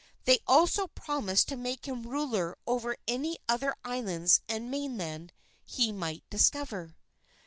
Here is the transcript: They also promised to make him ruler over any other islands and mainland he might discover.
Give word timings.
They 0.25 0.39
also 0.47 0.87
promised 0.87 1.47
to 1.49 1.55
make 1.55 1.85
him 1.87 2.01
ruler 2.07 2.57
over 2.65 2.97
any 3.07 3.37
other 3.47 3.75
islands 3.85 4.41
and 4.49 4.71
mainland 4.71 5.31
he 5.63 5.91
might 5.91 6.23
discover. 6.31 6.95